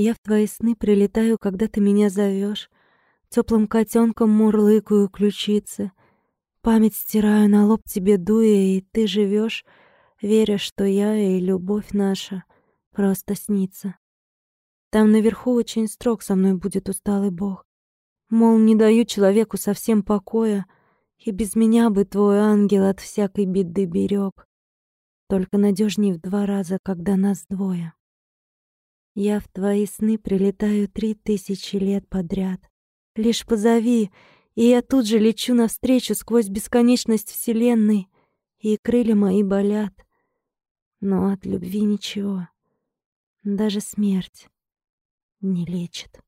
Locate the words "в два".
26.12-26.46